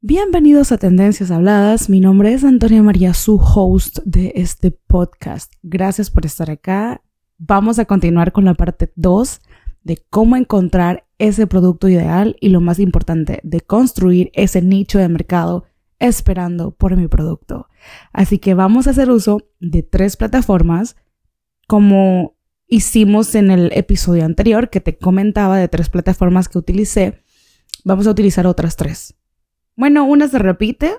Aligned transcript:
Bienvenidos 0.00 0.70
a 0.70 0.78
Tendencias 0.78 1.32
Habladas. 1.32 1.90
Mi 1.90 1.98
nombre 1.98 2.32
es 2.32 2.44
Antonia 2.44 2.84
María, 2.84 3.14
su 3.14 3.34
host 3.34 3.98
de 4.04 4.30
este 4.36 4.70
podcast. 4.70 5.52
Gracias 5.64 6.08
por 6.08 6.24
estar 6.24 6.52
acá. 6.52 7.02
Vamos 7.36 7.80
a 7.80 7.84
continuar 7.84 8.30
con 8.30 8.44
la 8.44 8.54
parte 8.54 8.92
2 8.94 9.40
de 9.82 9.96
cómo 10.08 10.36
encontrar 10.36 11.08
ese 11.18 11.48
producto 11.48 11.88
ideal 11.88 12.36
y 12.38 12.50
lo 12.50 12.60
más 12.60 12.78
importante, 12.78 13.40
de 13.42 13.60
construir 13.60 14.30
ese 14.34 14.62
nicho 14.62 15.00
de 15.00 15.08
mercado 15.08 15.64
esperando 15.98 16.70
por 16.70 16.96
mi 16.96 17.08
producto. 17.08 17.66
Así 18.12 18.38
que 18.38 18.54
vamos 18.54 18.86
a 18.86 18.90
hacer 18.90 19.10
uso 19.10 19.48
de 19.58 19.82
tres 19.82 20.16
plataformas 20.16 20.94
como 21.66 22.36
hicimos 22.68 23.34
en 23.34 23.50
el 23.50 23.72
episodio 23.72 24.24
anterior 24.24 24.70
que 24.70 24.80
te 24.80 24.96
comentaba 24.96 25.58
de 25.58 25.66
tres 25.66 25.88
plataformas 25.88 26.48
que 26.48 26.58
utilicé. 26.58 27.24
Vamos 27.84 28.06
a 28.06 28.12
utilizar 28.12 28.46
otras 28.46 28.76
tres. 28.76 29.18
Bueno, 29.78 30.04
una 30.06 30.26
se 30.26 30.40
repite, 30.40 30.96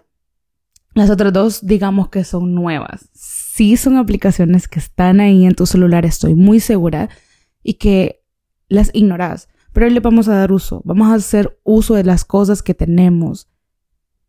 las 0.94 1.10
otras 1.10 1.34
dos 1.34 1.66
digamos 1.66 2.08
que 2.08 2.24
son 2.24 2.56
nuevas. 2.56 3.10
Sí 3.12 3.76
son 3.76 3.98
aplicaciones 3.98 4.70
que 4.70 4.80
están 4.80 5.20
ahí 5.20 5.46
en 5.46 5.54
tu 5.54 5.66
celular, 5.66 6.06
estoy 6.06 6.34
muy 6.34 6.62
segura, 6.62 7.10
y 7.62 7.74
que 7.74 8.24
las 8.70 8.90
ignoras, 8.94 9.50
pero 9.74 9.90
le 9.90 10.00
vamos 10.00 10.30
a 10.30 10.36
dar 10.36 10.54
uso. 10.54 10.82
Vamos 10.86 11.10
a 11.10 11.16
hacer 11.16 11.60
uso 11.66 11.94
de 11.94 12.06
las 12.06 12.24
cosas 12.24 12.64
que 12.64 12.74
tenemos. 12.74 13.50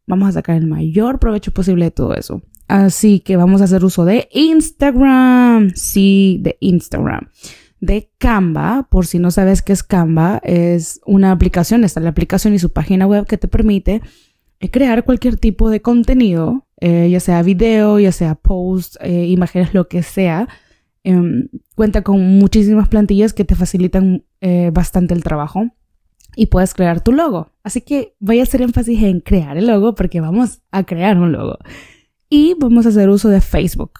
Vamos 0.08 0.30
a 0.30 0.32
sacar 0.32 0.56
el 0.56 0.66
mayor 0.66 1.20
provecho 1.20 1.52
posible 1.52 1.84
de 1.84 1.90
todo 1.92 2.14
eso. 2.14 2.42
Así 2.66 3.20
que 3.20 3.36
vamos 3.36 3.60
a 3.60 3.64
hacer 3.66 3.84
uso 3.84 4.04
de 4.04 4.28
Instagram. 4.32 5.70
Sí, 5.76 6.40
de 6.42 6.56
Instagram. 6.58 7.28
De 7.78 8.10
Canva, 8.18 8.88
por 8.90 9.06
si 9.06 9.20
no 9.20 9.30
sabes 9.30 9.62
qué 9.62 9.72
es 9.72 9.84
Canva, 9.84 10.40
es 10.42 11.00
una 11.06 11.30
aplicación, 11.30 11.84
está 11.84 12.00
la 12.00 12.10
aplicación 12.10 12.52
y 12.52 12.58
su 12.58 12.72
página 12.72 13.06
web 13.06 13.26
que 13.28 13.38
te 13.38 13.46
permite 13.46 14.02
crear 14.68 15.04
cualquier 15.04 15.36
tipo 15.36 15.70
de 15.70 15.80
contenido, 15.80 16.66
eh, 16.80 17.08
ya 17.10 17.20
sea 17.20 17.42
video, 17.42 17.98
ya 17.98 18.12
sea 18.12 18.34
post, 18.34 18.96
eh, 19.00 19.26
imágenes, 19.26 19.74
lo 19.74 19.88
que 19.88 20.02
sea. 20.02 20.48
Em, 21.02 21.48
cuenta 21.74 22.02
con 22.02 22.20
muchísimas 22.38 22.88
plantillas 22.88 23.32
que 23.32 23.44
te 23.44 23.54
facilitan 23.54 24.24
bastante 24.72 25.12
el 25.12 25.22
trabajo 25.22 25.70
y 26.36 26.46
puedes 26.46 26.74
crear 26.74 27.02
tu 27.02 27.12
logo. 27.12 27.52
Así 27.62 27.80
que 27.80 28.14
voy 28.20 28.40
a 28.40 28.44
hacer 28.44 28.62
énfasis 28.62 29.02
en 29.02 29.20
crear 29.20 29.56
el 29.56 29.66
logo 29.66 29.94
porque 29.94 30.20
vamos 30.20 30.62
a 30.70 30.84
crear 30.84 31.18
un 31.18 31.32
logo. 31.32 31.58
Y 32.28 32.54
vamos 32.58 32.86
a 32.86 32.90
hacer 32.90 33.08
uso 33.08 33.28
de 33.28 33.40
Facebook. 33.40 33.92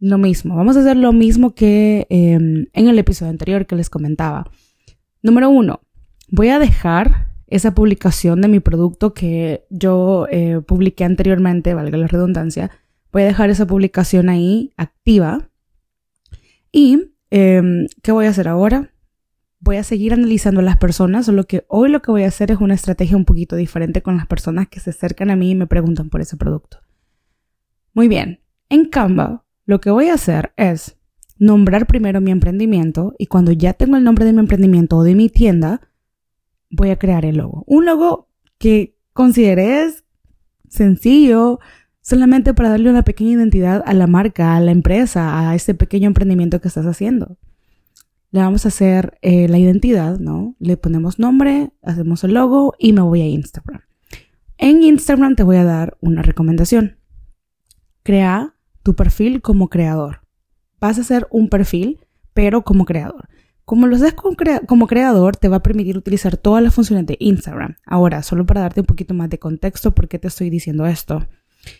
Lo 0.00 0.18
mismo, 0.18 0.56
vamos 0.56 0.76
a 0.76 0.80
hacer 0.80 0.96
lo 0.96 1.12
mismo 1.12 1.54
que 1.54 2.06
em, 2.10 2.66
en 2.72 2.88
el 2.88 2.98
episodio 2.98 3.30
anterior 3.30 3.66
que 3.66 3.76
les 3.76 3.88
comentaba. 3.88 4.50
Número 5.22 5.48
uno, 5.48 5.80
voy 6.28 6.48
a 6.48 6.58
dejar 6.58 7.31
esa 7.52 7.74
publicación 7.74 8.40
de 8.40 8.48
mi 8.48 8.60
producto 8.60 9.12
que 9.12 9.66
yo 9.68 10.26
eh, 10.30 10.60
publiqué 10.66 11.04
anteriormente, 11.04 11.74
valga 11.74 11.98
la 11.98 12.06
redundancia, 12.06 12.70
voy 13.12 13.22
a 13.22 13.26
dejar 13.26 13.50
esa 13.50 13.66
publicación 13.66 14.30
ahí 14.30 14.72
activa. 14.78 15.50
¿Y 16.72 17.12
em, 17.30 17.86
qué 18.02 18.10
voy 18.10 18.24
a 18.24 18.30
hacer 18.30 18.48
ahora? 18.48 18.90
Voy 19.60 19.76
a 19.76 19.84
seguir 19.84 20.14
analizando 20.14 20.60
a 20.60 20.64
las 20.64 20.78
personas, 20.78 21.26
solo 21.26 21.44
que 21.44 21.66
hoy 21.68 21.90
lo 21.90 22.00
que 22.00 22.10
voy 22.10 22.24
a 22.24 22.28
hacer 22.28 22.50
es 22.50 22.58
una 22.58 22.74
estrategia 22.74 23.18
un 23.18 23.26
poquito 23.26 23.54
diferente 23.54 24.02
con 24.02 24.16
las 24.16 24.26
personas 24.26 24.68
que 24.68 24.80
se 24.80 24.90
acercan 24.90 25.30
a 25.30 25.36
mí 25.36 25.50
y 25.50 25.54
me 25.54 25.66
preguntan 25.66 26.08
por 26.08 26.22
ese 26.22 26.38
producto. 26.38 26.78
Muy 27.92 28.08
bien, 28.08 28.40
en 28.70 28.86
Canva 28.86 29.44
lo 29.66 29.80
que 29.80 29.90
voy 29.90 30.08
a 30.08 30.14
hacer 30.14 30.52
es 30.56 30.96
nombrar 31.38 31.86
primero 31.86 32.22
mi 32.22 32.30
emprendimiento 32.30 33.14
y 33.18 33.26
cuando 33.26 33.52
ya 33.52 33.74
tengo 33.74 33.96
el 33.96 34.04
nombre 34.04 34.24
de 34.24 34.32
mi 34.32 34.40
emprendimiento 34.40 34.96
o 34.96 35.04
de 35.04 35.14
mi 35.14 35.28
tienda, 35.28 35.82
voy 36.72 36.90
a 36.90 36.98
crear 36.98 37.24
el 37.24 37.36
logo. 37.36 37.62
Un 37.68 37.86
logo 37.86 38.28
que 38.58 38.96
consideres 39.12 40.04
sencillo, 40.68 41.60
solamente 42.00 42.54
para 42.54 42.70
darle 42.70 42.90
una 42.90 43.04
pequeña 43.04 43.32
identidad 43.32 43.82
a 43.86 43.94
la 43.94 44.06
marca, 44.06 44.56
a 44.56 44.60
la 44.60 44.72
empresa, 44.72 45.48
a 45.48 45.54
ese 45.54 45.74
pequeño 45.74 46.08
emprendimiento 46.08 46.60
que 46.60 46.68
estás 46.68 46.86
haciendo. 46.86 47.38
Le 48.30 48.40
vamos 48.40 48.64
a 48.64 48.68
hacer 48.68 49.18
eh, 49.20 49.46
la 49.48 49.58
identidad, 49.58 50.18
¿no? 50.18 50.56
Le 50.58 50.78
ponemos 50.78 51.18
nombre, 51.18 51.70
hacemos 51.82 52.24
el 52.24 52.32
logo 52.32 52.74
y 52.78 52.94
me 52.94 53.02
voy 53.02 53.20
a 53.20 53.28
Instagram. 53.28 53.82
En 54.56 54.82
Instagram 54.82 55.36
te 55.36 55.42
voy 55.42 55.56
a 55.56 55.64
dar 55.64 55.98
una 56.00 56.22
recomendación. 56.22 56.96
Crea 58.02 58.54
tu 58.82 58.96
perfil 58.96 59.42
como 59.42 59.68
creador. 59.68 60.22
Vas 60.80 60.98
a 60.98 61.02
hacer 61.02 61.28
un 61.30 61.48
perfil, 61.48 62.00
pero 62.32 62.62
como 62.62 62.86
creador. 62.86 63.28
Como 63.64 63.86
lo 63.86 63.96
haces 63.96 64.14
como 64.14 64.86
creador, 64.86 65.36
te 65.36 65.48
va 65.48 65.56
a 65.56 65.62
permitir 65.62 65.96
utilizar 65.96 66.36
todas 66.36 66.62
las 66.62 66.74
funciones 66.74 67.06
de 67.06 67.16
Instagram. 67.20 67.76
Ahora, 67.86 68.22
solo 68.22 68.44
para 68.44 68.62
darte 68.62 68.80
un 68.80 68.86
poquito 68.86 69.14
más 69.14 69.30
de 69.30 69.38
contexto, 69.38 69.94
¿por 69.94 70.08
qué 70.08 70.18
te 70.18 70.28
estoy 70.28 70.50
diciendo 70.50 70.86
esto? 70.86 71.26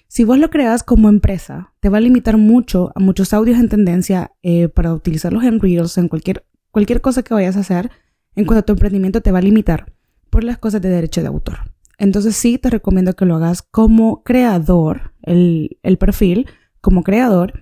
Si 0.06 0.24
vos 0.24 0.38
lo 0.38 0.50
creas 0.50 0.82
como 0.82 1.08
empresa, 1.08 1.72
te 1.80 1.88
va 1.88 1.98
a 1.98 2.00
limitar 2.00 2.36
mucho 2.36 2.92
a 2.94 3.00
muchos 3.00 3.32
audios 3.32 3.58
en 3.58 3.68
tendencia 3.68 4.32
eh, 4.42 4.68
para 4.68 4.94
utilizarlos 4.94 5.42
en 5.44 5.60
Reels, 5.60 5.98
en 5.98 6.08
cualquier, 6.08 6.46
cualquier 6.70 7.00
cosa 7.00 7.22
que 7.22 7.34
vayas 7.34 7.56
a 7.56 7.60
hacer. 7.60 7.90
En 8.34 8.44
cuanto 8.44 8.60
a 8.60 8.66
tu 8.66 8.72
emprendimiento, 8.72 9.20
te 9.20 9.32
va 9.32 9.38
a 9.38 9.42
limitar 9.42 9.92
por 10.30 10.44
las 10.44 10.58
cosas 10.58 10.80
de 10.80 10.88
derecho 10.88 11.20
de 11.20 11.26
autor. 11.26 11.72
Entonces 11.98 12.34
sí 12.36 12.58
te 12.58 12.70
recomiendo 12.70 13.14
que 13.14 13.26
lo 13.26 13.36
hagas 13.36 13.62
como 13.62 14.22
creador, 14.24 15.12
el, 15.22 15.78
perfil 16.00 16.46
como 16.80 17.02
creador. 17.02 17.61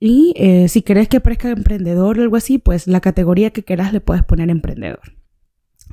Y 0.00 0.32
eh, 0.36 0.68
si 0.68 0.82
querés 0.82 1.08
que 1.08 1.16
aparezca 1.16 1.50
emprendedor 1.50 2.18
o 2.18 2.22
algo 2.22 2.36
así, 2.36 2.58
pues 2.58 2.86
la 2.86 3.00
categoría 3.00 3.50
que 3.50 3.64
quieras 3.64 3.92
le 3.92 4.00
puedes 4.00 4.24
poner 4.24 4.50
emprendedor. 4.50 5.16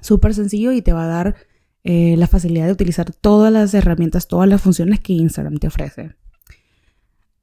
Súper 0.01 0.33
sencillo 0.33 0.71
y 0.71 0.81
te 0.81 0.93
va 0.93 1.05
a 1.05 1.07
dar 1.07 1.35
eh, 1.83 2.15
la 2.17 2.27
facilidad 2.27 2.67
de 2.67 2.73
utilizar 2.73 3.11
todas 3.11 3.51
las 3.51 3.73
herramientas, 3.73 4.27
todas 4.27 4.47
las 4.47 4.61
funciones 4.61 4.99
que 4.99 5.13
Instagram 5.13 5.57
te 5.57 5.67
ofrece. 5.67 6.15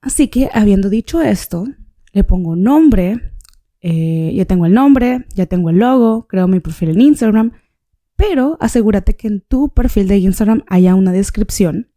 Así 0.01 0.29
que 0.29 0.51
habiendo 0.53 0.89
dicho 0.89 1.21
esto, 1.21 1.67
le 2.13 2.25
pongo 2.25 2.57
nombre, 2.57 3.33
eh, 3.81 4.33
ya 4.35 4.45
tengo 4.45 4.67
el 4.67 4.75
nombre, 4.75 5.27
ya 5.35 5.47
tengo 5.47 5.71
el 5.71 5.79
logo, 5.79 6.27
creo 6.29 6.47
mi 6.49 6.61
perfil 6.61 6.91
en 6.91 7.01
Instagram 7.01 7.53
pero 8.23 8.57
asegúrate 8.61 9.17
que 9.17 9.27
en 9.27 9.41
tu 9.41 9.71
perfil 9.71 10.07
de 10.07 10.19
Instagram 10.19 10.63
haya 10.69 10.95
una 10.95 11.11
descripción 11.11 11.89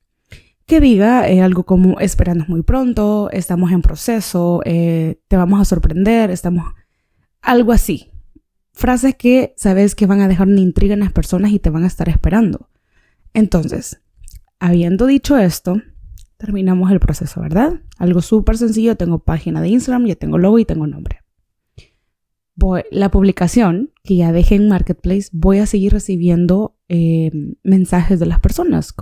que 0.65 0.79
diga 0.79 1.29
eh, 1.29 1.41
algo 1.41 1.63
como 1.63 1.99
esperando 1.99 2.45
muy 2.47 2.63
pronto, 2.63 3.29
estamos 3.31 3.71
en 3.71 3.81
proceso, 3.81 4.61
eh, 4.65 5.19
te 5.27 5.37
vamos 5.37 5.61
a 5.61 5.65
sorprender, 5.65 6.31
estamos... 6.31 6.73
algo 7.41 7.71
así. 7.71 8.11
Frases 8.73 9.15
que 9.15 9.53
sabes 9.57 9.95
que 9.95 10.05
van 10.05 10.21
a 10.21 10.27
dejar 10.27 10.47
una 10.47 10.59
intriga 10.59 10.93
en 10.93 10.99
las 10.99 11.11
personas 11.11 11.51
y 11.51 11.59
te 11.59 11.69
van 11.69 11.83
a 11.83 11.87
estar 11.87 12.09
esperando. 12.09 12.69
Entonces, 13.33 14.01
habiendo 14.59 15.05
dicho 15.05 15.37
esto, 15.37 15.81
terminamos 16.37 16.91
el 16.91 16.99
proceso, 16.99 17.41
¿verdad? 17.41 17.81
Algo 17.97 18.21
súper 18.21 18.57
sencillo, 18.57 18.97
tengo 18.97 19.19
página 19.19 19.61
de 19.61 19.69
Instagram, 19.69 20.05
ya 20.05 20.15
tengo 20.15 20.37
logo 20.37 20.59
y 20.59 20.65
tengo 20.65 20.87
nombre 20.87 21.25
la 22.91 23.11
publicación 23.11 23.91
que 24.03 24.15
ya 24.15 24.31
dejé 24.31 24.55
en 24.55 24.69
Marketplace, 24.69 25.29
voy 25.31 25.59
a 25.59 25.65
seguir 25.65 25.93
recibiendo 25.93 26.77
eh, 26.87 27.31
mensajes 27.63 28.19
de 28.19 28.25
las 28.25 28.39
personas. 28.39 28.93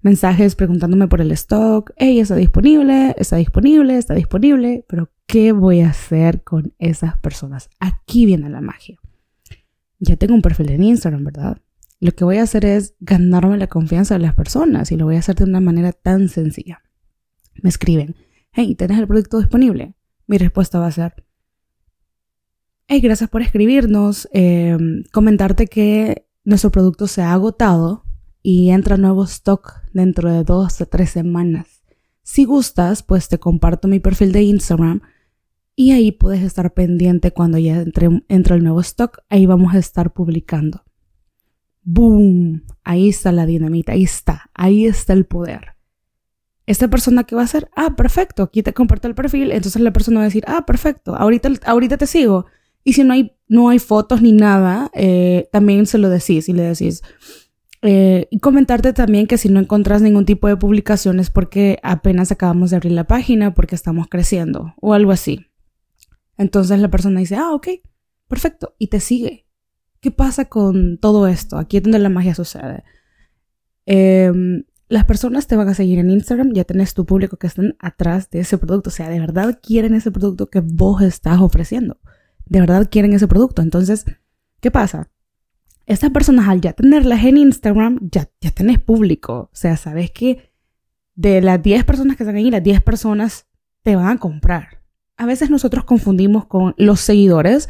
Mensajes 0.00 0.54
preguntándome 0.54 1.08
por 1.08 1.20
el 1.20 1.32
stock. 1.32 1.92
Hey, 1.96 2.20
está 2.20 2.36
disponible, 2.36 3.14
está 3.18 3.36
disponible, 3.36 3.98
está 3.98 4.14
disponible. 4.14 4.84
Pero, 4.88 5.10
¿qué 5.26 5.52
voy 5.52 5.80
a 5.80 5.90
hacer 5.90 6.42
con 6.42 6.74
esas 6.78 7.18
personas? 7.18 7.70
Aquí 7.80 8.26
viene 8.26 8.48
la 8.48 8.60
magia. 8.60 8.98
Ya 9.98 10.16
tengo 10.16 10.34
un 10.34 10.42
perfil 10.42 10.70
en 10.70 10.82
Instagram, 10.82 11.24
¿verdad? 11.24 11.58
Lo 12.00 12.12
que 12.12 12.24
voy 12.24 12.36
a 12.36 12.42
hacer 12.42 12.64
es 12.64 12.94
ganarme 13.00 13.56
la 13.56 13.66
confianza 13.66 14.14
de 14.14 14.20
las 14.20 14.34
personas 14.34 14.92
y 14.92 14.96
lo 14.96 15.06
voy 15.06 15.16
a 15.16 15.20
hacer 15.20 15.36
de 15.36 15.44
una 15.44 15.60
manera 15.60 15.92
tan 15.92 16.28
sencilla. 16.28 16.82
Me 17.62 17.70
escriben, 17.70 18.14
hey, 18.52 18.74
¿tienes 18.74 18.98
el 18.98 19.06
producto 19.06 19.38
disponible? 19.38 19.94
Mi 20.26 20.36
respuesta 20.38 20.78
va 20.78 20.88
a 20.88 20.92
ser, 20.92 21.26
Hey, 22.88 23.00
gracias 23.00 23.28
por 23.28 23.42
escribirnos. 23.42 24.28
Em, 24.32 25.02
comentarte 25.12 25.66
que 25.66 26.28
nuestro 26.44 26.70
producto 26.70 27.08
se 27.08 27.20
ha 27.20 27.32
agotado 27.32 28.05
y 28.48 28.70
entra 28.70 28.96
nuevo 28.96 29.24
stock 29.24 29.72
dentro 29.92 30.30
de 30.30 30.44
dos 30.44 30.80
o 30.80 30.86
tres 30.86 31.10
semanas. 31.10 31.82
Si 32.22 32.44
gustas, 32.44 33.02
pues 33.02 33.28
te 33.28 33.40
comparto 33.40 33.88
mi 33.88 33.98
perfil 33.98 34.30
de 34.30 34.44
Instagram 34.44 35.00
y 35.74 35.90
ahí 35.90 36.12
puedes 36.12 36.44
estar 36.44 36.72
pendiente 36.72 37.32
cuando 37.32 37.58
ya 37.58 37.80
entre, 37.80 38.22
entre 38.28 38.54
el 38.54 38.62
nuevo 38.62 38.80
stock. 38.82 39.18
Ahí 39.30 39.46
vamos 39.46 39.74
a 39.74 39.78
estar 39.78 40.12
publicando. 40.12 40.84
¡Boom! 41.82 42.62
Ahí 42.84 43.08
está 43.08 43.32
la 43.32 43.46
dinamita, 43.46 43.94
ahí 43.94 44.04
está, 44.04 44.48
ahí 44.54 44.86
está 44.86 45.12
el 45.12 45.26
poder. 45.26 45.74
Esta 46.66 46.86
persona 46.86 47.24
que 47.24 47.34
va 47.34 47.42
a 47.42 47.46
hacer, 47.46 47.68
ah, 47.74 47.96
perfecto, 47.96 48.44
aquí 48.44 48.62
te 48.62 48.72
comparto 48.72 49.08
el 49.08 49.16
perfil, 49.16 49.50
entonces 49.50 49.82
la 49.82 49.92
persona 49.92 50.18
va 50.18 50.22
a 50.22 50.26
decir, 50.26 50.44
ah, 50.46 50.64
perfecto, 50.64 51.16
ahorita, 51.16 51.50
ahorita 51.64 51.96
te 51.96 52.06
sigo 52.06 52.46
y 52.84 52.92
si 52.92 53.02
no 53.02 53.12
hay, 53.12 53.32
no 53.48 53.70
hay 53.70 53.80
fotos 53.80 54.22
ni 54.22 54.30
nada, 54.30 54.92
eh, 54.94 55.48
también 55.50 55.86
se 55.86 55.98
lo 55.98 56.08
decís 56.08 56.48
y 56.48 56.52
le 56.52 56.62
decís. 56.62 57.02
Eh, 57.82 58.26
y 58.30 58.40
comentarte 58.40 58.92
también 58.92 59.26
que 59.26 59.38
si 59.38 59.48
no 59.48 59.60
encontrás 59.60 60.02
ningún 60.02 60.24
tipo 60.24 60.48
de 60.48 60.56
publicaciones 60.56 61.30
porque 61.30 61.78
apenas 61.82 62.32
acabamos 62.32 62.70
de 62.70 62.76
abrir 62.76 62.92
la 62.92 63.04
página, 63.04 63.54
porque 63.54 63.74
estamos 63.74 64.08
creciendo 64.08 64.74
o 64.80 64.94
algo 64.94 65.12
así. 65.12 65.46
Entonces 66.38 66.80
la 66.80 66.90
persona 66.90 67.20
dice, 67.20 67.36
ah, 67.36 67.52
ok, 67.52 67.68
perfecto, 68.28 68.74
y 68.78 68.88
te 68.88 69.00
sigue. 69.00 69.46
¿Qué 70.00 70.10
pasa 70.10 70.46
con 70.46 70.98
todo 70.98 71.26
esto? 71.26 71.58
Aquí 71.58 71.78
es 71.78 71.82
donde 71.82 71.98
la 71.98 72.08
magia 72.08 72.34
sucede. 72.34 72.84
Em, 73.86 74.64
las 74.88 75.04
personas 75.04 75.46
te 75.46 75.56
van 75.56 75.68
a 75.68 75.74
seguir 75.74 75.98
en 75.98 76.10
Instagram, 76.10 76.52
ya 76.52 76.64
tenés 76.64 76.94
tu 76.94 77.06
público 77.06 77.38
que 77.38 77.46
están 77.46 77.76
atrás 77.78 78.30
de 78.30 78.40
ese 78.40 78.58
producto, 78.58 78.90
o 78.90 78.92
sea, 78.92 79.08
de 79.08 79.18
verdad 79.18 79.58
quieren 79.62 79.94
ese 79.94 80.10
producto 80.10 80.48
que 80.48 80.60
vos 80.60 81.02
estás 81.02 81.40
ofreciendo, 81.40 81.98
de 82.44 82.60
verdad 82.60 82.88
quieren 82.90 83.12
ese 83.12 83.26
producto. 83.26 83.62
Entonces, 83.62 84.04
¿qué 84.60 84.70
pasa? 84.70 85.10
Estas 85.86 86.10
personas 86.10 86.48
al 86.48 86.60
ya 86.60 86.72
tenerlas 86.72 87.24
en 87.24 87.36
Instagram, 87.36 87.98
ya, 88.10 88.28
ya 88.40 88.50
tenés 88.50 88.80
público, 88.80 89.50
o 89.52 89.56
sea, 89.56 89.76
sabes 89.76 90.10
que 90.10 90.52
de 91.14 91.40
las 91.40 91.62
10 91.62 91.84
personas 91.84 92.16
que 92.16 92.24
están 92.24 92.36
ahí, 92.36 92.50
las 92.50 92.62
10 92.62 92.82
personas 92.82 93.46
te 93.82 93.96
van 93.96 94.08
a 94.08 94.18
comprar. 94.18 94.82
A 95.16 95.26
veces 95.26 95.48
nosotros 95.48 95.84
confundimos 95.84 96.46
con 96.46 96.74
los 96.76 97.00
seguidores 97.00 97.68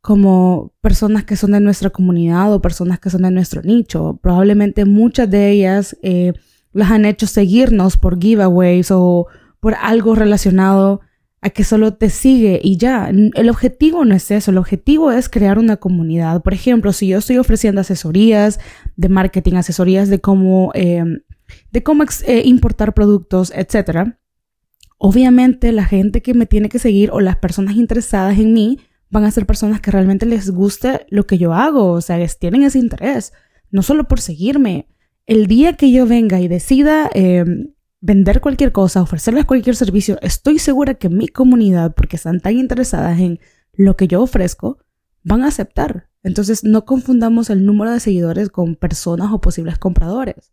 como 0.00 0.72
personas 0.80 1.24
que 1.24 1.36
son 1.36 1.52
de 1.52 1.60
nuestra 1.60 1.90
comunidad 1.90 2.52
o 2.52 2.62
personas 2.62 2.98
que 2.98 3.10
son 3.10 3.22
de 3.22 3.30
nuestro 3.30 3.62
nicho. 3.62 4.18
Probablemente 4.22 4.84
muchas 4.84 5.30
de 5.30 5.50
ellas 5.50 5.96
eh, 6.02 6.32
las 6.72 6.90
han 6.90 7.04
hecho 7.04 7.26
seguirnos 7.26 7.96
por 7.96 8.20
giveaways 8.20 8.90
o 8.90 9.26
por 9.60 9.74
algo 9.74 10.14
relacionado 10.14 11.02
a 11.42 11.50
que 11.50 11.64
solo 11.64 11.94
te 11.94 12.10
sigue 12.10 12.60
y 12.62 12.76
ya. 12.76 13.10
El 13.10 13.48
objetivo 13.48 14.04
no 14.04 14.14
es 14.14 14.30
eso, 14.30 14.50
el 14.50 14.58
objetivo 14.58 15.10
es 15.10 15.28
crear 15.28 15.58
una 15.58 15.76
comunidad. 15.76 16.42
Por 16.42 16.52
ejemplo, 16.52 16.92
si 16.92 17.08
yo 17.08 17.18
estoy 17.18 17.38
ofreciendo 17.38 17.80
asesorías 17.80 18.60
de 18.96 19.08
marketing, 19.08 19.54
asesorías 19.54 20.08
de 20.08 20.20
cómo, 20.20 20.70
eh, 20.74 21.04
de 21.70 21.82
cómo 21.82 22.04
eh, 22.26 22.42
importar 22.44 22.92
productos, 22.92 23.52
etc. 23.56 24.14
Obviamente 24.98 25.72
la 25.72 25.84
gente 25.84 26.20
que 26.20 26.34
me 26.34 26.46
tiene 26.46 26.68
que 26.68 26.78
seguir 26.78 27.10
o 27.10 27.20
las 27.20 27.36
personas 27.36 27.76
interesadas 27.76 28.38
en 28.38 28.52
mí 28.52 28.78
van 29.08 29.24
a 29.24 29.30
ser 29.30 29.46
personas 29.46 29.80
que 29.80 29.90
realmente 29.90 30.26
les 30.26 30.50
guste 30.50 31.06
lo 31.08 31.26
que 31.26 31.38
yo 31.38 31.54
hago, 31.54 31.92
o 31.92 32.00
sea, 32.00 32.18
les 32.18 32.38
tienen 32.38 32.62
ese 32.62 32.78
interés, 32.78 33.32
no 33.70 33.82
solo 33.82 34.04
por 34.04 34.20
seguirme. 34.20 34.88
El 35.26 35.46
día 35.46 35.72
que 35.72 35.90
yo 35.90 36.06
venga 36.06 36.40
y 36.40 36.48
decida 36.48 37.10
em, 37.14 37.72
vender 38.00 38.40
cualquier 38.40 38.72
cosa, 38.72 39.02
ofrecerles 39.02 39.44
cualquier 39.44 39.76
servicio, 39.76 40.18
estoy 40.22 40.58
segura 40.58 40.94
que 40.94 41.08
mi 41.08 41.28
comunidad, 41.28 41.94
porque 41.94 42.16
están 42.16 42.40
tan 42.40 42.56
interesadas 42.56 43.18
en 43.20 43.40
lo 43.74 43.96
que 43.96 44.08
yo 44.08 44.22
ofrezco, 44.22 44.78
van 45.22 45.42
a 45.42 45.48
aceptar. 45.48 46.08
Entonces, 46.22 46.64
no 46.64 46.84
confundamos 46.84 47.50
el 47.50 47.64
número 47.64 47.92
de 47.92 48.00
seguidores 48.00 48.48
con 48.48 48.76
personas 48.76 49.32
o 49.32 49.40
posibles 49.40 49.78
compradores. 49.78 50.52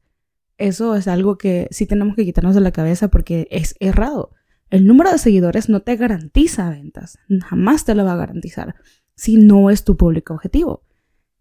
Eso 0.57 0.95
es 0.95 1.07
algo 1.07 1.37
que 1.37 1.67
sí 1.71 1.85
tenemos 1.85 2.15
que 2.15 2.25
quitarnos 2.25 2.55
de 2.55 2.61
la 2.61 2.71
cabeza 2.71 3.09
porque 3.09 3.47
es 3.51 3.75
errado. 3.79 4.31
El 4.69 4.85
número 4.85 5.11
de 5.11 5.17
seguidores 5.17 5.69
no 5.69 5.81
te 5.81 5.95
garantiza 5.95 6.69
ventas, 6.69 7.19
jamás 7.45 7.85
te 7.85 7.95
lo 7.95 8.03
va 8.03 8.13
a 8.13 8.17
garantizar 8.17 8.75
si 9.15 9.37
no 9.37 9.69
es 9.69 9.83
tu 9.83 9.97
público 9.97 10.33
objetivo. 10.33 10.83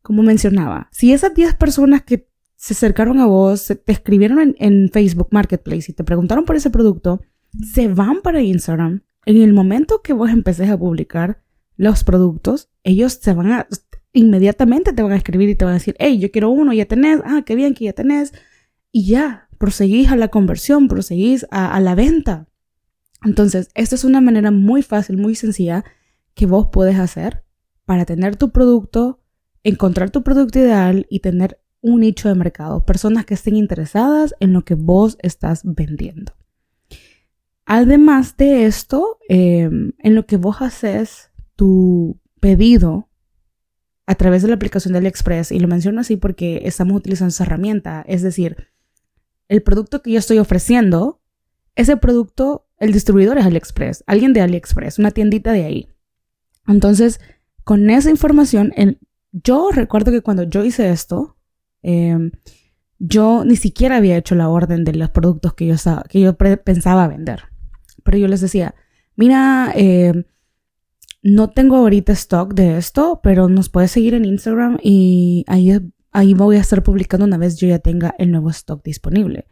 Como 0.03 0.23
mencionaba, 0.23 0.89
si 0.93 1.13
esas 1.13 1.35
10 1.35 1.55
personas 1.57 2.03
que 2.03 2.29
se 2.57 2.75
acercaron 2.75 3.21
a 3.21 3.27
vos, 3.27 3.67
te 3.67 3.93
escribieron 3.93 4.57
en, 4.59 4.91
Facebook 4.91 5.29
Marketplace 5.31 5.93
y 5.93 5.95
te 5.95 6.05
preguntaron 6.05 6.45
por 6.45 6.57
ese 6.57 6.71
producto, 6.71 7.23
se 7.73 7.89
van 7.89 8.23
para 8.23 8.43
Instagram, 8.43 9.03
en 9.27 9.43
el 9.43 9.53
momento 9.53 10.03
que 10.03 10.13
vos 10.13 10.31
empeces 10.31 10.71
a 10.71 10.79
publicar 10.79 11.43
los 11.77 12.05
productos, 12.05 12.71
ellos 12.83 13.19
se 13.21 13.35
van 13.35 13.53
a, 13.53 13.69
inmediatamente 14.13 14.93
te 14.93 15.03
van 15.03 15.13
a 15.13 15.17
escribir 15.17 15.49
y 15.51 15.55
te 15.55 15.65
van 15.65 15.73
a 15.73 15.79
decir, 15.79 15.95
hey, 15.99 16.19
yo 16.19 16.31
quiero 16.31 16.51
uno, 16.51 16.73
ya 16.73 16.87
tenés, 16.87 17.21
ah, 17.25 17.43
qué 17.45 17.55
bien 17.55 17.75
que 17.75 17.85
ya 17.85 17.93
tenés, 17.93 18.33
y 18.91 19.07
ya, 19.07 19.49
proseguís 19.59 20.11
a 20.11 20.17
la 20.17 20.29
conversión, 20.29 20.89
proseguís 20.89 21.47
a 21.51 21.79
la 21.81 21.95
venta. 21.95 22.49
Entonces, 23.25 23.71
esta 23.75 23.95
es 23.95 24.05
una 24.05 24.21
manera 24.21 24.51
muy 24.51 24.83
fácil, 24.83 25.17
muy 25.17 25.35
sencilla 25.35 25.85
que 26.35 26.47
vos 26.47 26.69
puedes 26.71 26.99
hacer 26.99 27.45
para 27.85 28.05
tener 28.05 28.37
tu 28.37 28.51
producto, 28.51 29.21
encontrar 29.63 30.11
tu 30.11 30.23
producto 30.23 30.59
ideal 30.59 31.07
y 31.09 31.21
tener 31.21 31.61
un 31.87 32.01
nicho 32.01 32.29
de 32.29 32.35
mercado, 32.35 32.85
personas 32.85 33.25
que 33.25 33.35
estén 33.35 33.55
interesadas 33.55 34.35
en 34.41 34.53
lo 34.53 34.65
que 34.65 34.75
vos 34.75 35.17
estás 35.23 35.61
vendiendo. 35.65 36.33
Además 37.65 38.37
de 38.37 38.67
esto, 38.67 39.19
em, 39.29 39.93
en 39.99 40.15
lo 40.17 40.27
que 40.27 40.37
vos 40.37 40.63
haces 40.63 41.31
tu 41.55 42.19
pedido 42.41 43.09
a 44.05 44.17
través 44.17 44.43
de 44.43 44.49
la 44.49 44.55
aplicación 44.55 44.93
de 44.93 44.99
AliExpress, 44.99 45.53
y 45.53 45.61
lo 45.61 45.69
menciono 45.69 46.01
así 46.01 46.17
porque 46.17 46.63
estamos 46.65 46.97
utilizando 46.97 47.29
esa 47.29 47.45
herramienta, 47.45 48.05
es 48.09 48.23
decir, 48.23 48.69
el 49.49 49.63
producto 49.63 50.03
que 50.03 50.11
yo 50.11 50.19
estoy 50.19 50.39
ofreciendo, 50.39 51.21
ese 51.77 51.97
producto 51.97 52.67
el 52.79 52.93
distribuidor 52.93 53.39
es 53.39 53.47
AliExpress, 53.47 54.03
alguien 54.09 54.33
de 54.33 54.41
AliExpress, 54.41 54.99
una 54.99 55.13
tiendita 55.13 55.53
de 55.53 55.65
ahí. 55.65 55.89
Entonces, 56.67 57.21
con 57.63 57.89
esa 57.91 58.11
información, 58.11 58.73
yo 59.31 59.71
recuerdo 59.71 60.11
que 60.11 60.21
cuando 60.21 60.43
yo 60.43 60.65
hice 60.65 60.91
esto, 60.91 61.36
em, 61.83 62.33
yo 62.99 63.45
ni 63.45 63.57
siquiera 63.57 63.97
había 63.97 64.17
hecho 64.17 64.35
la 64.35 64.49
orden 64.49 64.85
de 64.85 64.95
los 64.95 65.11
productos 65.11 65.55
que 65.55 65.67
yo, 65.67 65.75
que 66.09 66.21
yo 66.21 66.37
pensaba 66.37 67.09
vender. 67.09 67.45
Pero 68.05 68.19
yo 68.19 68.29
les 68.29 68.41
decía, 68.41 68.75
mira, 69.17 69.73
em, 69.75 70.25
no 71.23 71.51
tengo 71.51 71.77
ahorita 71.77 72.13
stock 72.13 72.55
de 72.55 72.79
esto, 72.79 73.21
pero 73.23 73.49
nos 73.49 73.69
puedes 73.69 73.91
seguir 73.91 74.15
en 74.15 74.25
Instagram 74.25 74.79
y 74.83 75.45
ahí, 75.49 75.73
ahí 76.13 76.35
voy 76.35 76.57
a 76.57 76.61
estar 76.61 76.83
publicando 76.83 77.27
una 77.27 77.37
vez 77.39 77.57
yo 77.57 77.67
ya 77.69 77.81
tenga 77.81 78.15
el 78.19 78.31
nuevo 78.31 78.51
stock 78.51 78.83
disponible. 78.85 79.47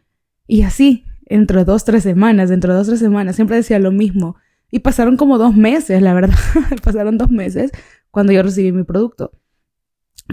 Y 0.47 0.61
así, 0.61 1.05
dentro 1.25 1.59
de 1.59 1.65
dos, 1.65 1.83
tres 1.83 2.03
semanas, 2.03 2.49
dentro 2.49 2.71
de 2.71 2.77
dos, 2.77 2.87
tres 2.87 2.99
semanas, 2.99 3.35
siempre 3.35 3.57
decía 3.57 3.79
lo 3.79 3.91
mismo. 3.91 4.37
Y 4.71 4.79
pasaron 4.79 5.17
como 5.17 5.37
dos 5.37 5.55
meses, 5.55 6.01
la 6.01 6.13
verdad, 6.13 6.35
pasaron 6.83 7.17
dos 7.17 7.29
meses 7.29 7.71
cuando 8.09 8.31
yo 8.31 8.41
recibí 8.41 8.71
mi 8.71 8.83
producto. 8.83 9.31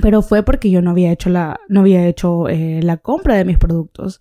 Pero 0.01 0.23
fue 0.23 0.43
porque 0.43 0.71
yo 0.71 0.81
no 0.81 0.91
había 0.91 1.13
hecho 1.13 1.29
la, 1.29 1.61
no 1.69 1.81
había 1.81 2.07
hecho 2.07 2.49
eh, 2.49 2.81
la 2.83 2.97
compra 2.97 3.37
de 3.37 3.45
mis 3.45 3.59
productos. 3.59 4.21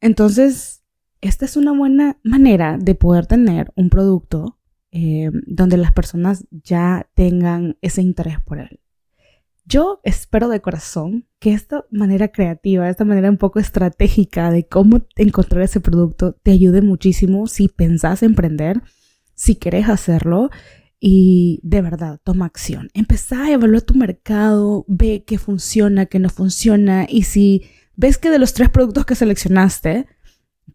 Entonces, 0.00 0.82
esta 1.20 1.44
es 1.44 1.56
una 1.56 1.72
buena 1.72 2.18
manera 2.22 2.78
de 2.78 2.94
poder 2.94 3.26
tener 3.26 3.72
un 3.76 3.90
producto 3.90 4.58
eh, 4.90 5.30
donde 5.46 5.76
las 5.76 5.92
personas 5.92 6.46
ya 6.50 7.08
tengan 7.14 7.76
ese 7.80 8.02
interés 8.02 8.40
por 8.40 8.58
él. 8.58 8.80
Yo 9.66 10.00
espero 10.02 10.48
de 10.48 10.60
corazón 10.60 11.28
que 11.38 11.52
esta 11.52 11.84
manera 11.92 12.28
creativa, 12.28 12.88
esta 12.88 13.04
manera 13.04 13.30
un 13.30 13.36
poco 13.36 13.60
estratégica 13.60 14.50
de 14.50 14.66
cómo 14.66 15.02
encontrar 15.14 15.62
ese 15.62 15.78
producto 15.78 16.32
te 16.32 16.50
ayude 16.50 16.82
muchísimo 16.82 17.46
si 17.46 17.68
pensás 17.68 18.24
emprender, 18.24 18.82
si 19.34 19.54
querés 19.54 19.88
hacerlo 19.88 20.50
y 21.00 21.60
de 21.62 21.82
verdad 21.82 22.20
toma 22.22 22.46
acción. 22.46 22.88
Empezá 22.94 23.44
a 23.44 23.52
evaluar 23.52 23.82
tu 23.82 23.94
mercado, 23.94 24.84
ve 24.86 25.24
qué 25.26 25.38
funciona, 25.38 26.06
qué 26.06 26.18
no 26.18 26.28
funciona 26.28 27.06
y 27.08 27.22
si 27.22 27.62
ves 27.96 28.18
que 28.18 28.30
de 28.30 28.38
los 28.38 28.52
tres 28.52 28.68
productos 28.68 29.06
que 29.06 29.14
seleccionaste 29.14 30.06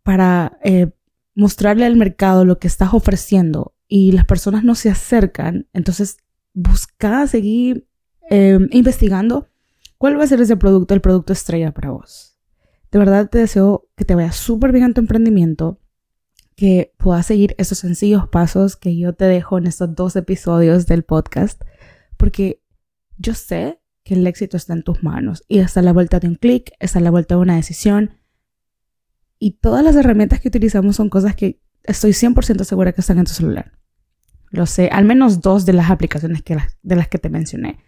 para 0.04 0.59
eh, 0.64 0.92
mostrarle 1.35 1.85
al 1.85 1.95
mercado 1.95 2.44
lo 2.44 2.59
que 2.59 2.68
estás 2.68 2.94
ofreciendo 2.94 3.76
y 3.88 4.11
las 4.11 4.26
personas 4.26 4.64
no 4.64 4.76
se 4.76 4.90
acercan, 4.90 5.68
entonces 5.73 6.18
busca 6.54 7.28
seguir 7.28 7.88
Em, 8.28 8.68
investigando 8.71 9.47
cuál 9.97 10.19
va 10.19 10.23
a 10.23 10.28
ser 10.28 10.42
ese 10.42 10.57
producto, 10.57 10.94
el 10.94 11.02
producto 11.02 11.33
estrella 11.33 11.71
para 11.71 11.92
vos. 11.92 12.40
De 12.92 12.97
verdad 12.97 13.30
te 13.30 13.38
deseo 13.40 13.88
que 13.95 14.06
te 14.06 14.16
vaya 14.16 14.31
súper 14.31 14.71
bien 14.71 14.85
en 14.85 14.94
tu 14.94 15.02
emprendimiento, 15.02 15.80
que 16.56 16.94
puedas 16.97 17.26
seguir 17.26 17.56
esos 17.57 17.80
sencillos 17.80 18.28
pasos 18.30 18.76
que 18.76 18.97
yo 18.97 19.14
te 19.14 19.26
dejo 19.26 19.57
en 19.57 19.68
estos 19.68 19.94
dos 19.95 20.16
episodios 20.16 20.85
del 20.85 21.04
podcast, 21.04 21.62
porque 22.18 22.62
yo 23.18 23.33
sé 23.33 23.81
que 24.04 24.14
el 24.14 24.26
éxito 24.28 24.56
está 24.56 24.74
en 24.74 24.83
tus 24.83 25.04
manos 25.04 25.44
y 25.47 25.59
hasta 25.59 25.81
la 25.81 25.94
vuelta 25.94 26.19
de 26.19 26.28
un 26.28 26.35
clic, 26.35 26.71
está 26.80 27.00
a 27.00 27.02
la 27.02 27.12
vuelta 27.12 27.35
de 27.35 27.42
una 27.42 27.56
decisión. 27.56 28.12
Y 29.38 29.57
todas 29.59 29.83
las 29.83 29.95
herramientas 29.95 30.40
que 30.40 30.47
utilizamos 30.47 30.95
son 30.95 31.09
cosas 31.09 31.35
que 31.35 31.62
estoy 31.83 32.12
100% 32.12 32.64
segura 32.64 32.94
que 32.94 33.02
están 33.02 33.19
en 33.19 33.26
tu 33.26 33.33
celular. 33.33 33.74
Lo 34.50 34.66
sé, 34.66 34.88
al 34.88 35.06
menos 35.06 35.42
dos 35.42 35.66
de 35.66 35.74
las 35.74 35.90
aplicaciones 35.90 36.42
que 36.42 36.57
de 36.81 36.95
las 36.95 37.09
que 37.09 37.18
te 37.18 37.30
mencioné 37.30 37.80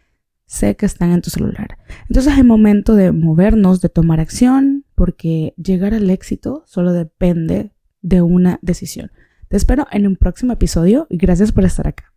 sé 0.48 0.76
que 0.76 0.86
están 0.86 1.12
en 1.12 1.22
tu 1.22 1.30
celular. 1.30 1.78
Entonces 2.08 2.34
es 2.34 2.40
el 2.40 2.46
momento 2.46 2.96
de 2.96 3.12
movernos, 3.12 3.82
de 3.82 3.90
tomar 3.90 4.20
acción, 4.20 4.86
porque 4.96 5.54
llegar 5.58 5.94
al 5.94 6.10
éxito 6.10 6.64
solo 6.66 6.94
depende 6.94 7.74
de 8.08 8.22
una 8.22 8.58
decisión. 8.62 9.12
Te 9.50 9.58
espero 9.58 9.86
en 9.92 10.08
un 10.08 10.16
próximo 10.16 10.54
episodio 10.54 11.08
y 11.10 11.18
gracias 11.18 11.52
por 11.52 11.66
estar 11.66 11.88
acá. 11.88 12.14